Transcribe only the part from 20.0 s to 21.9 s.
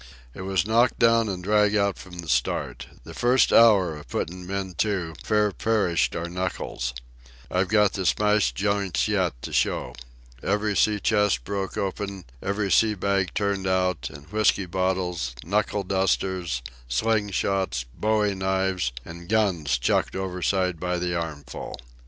overside by the armful.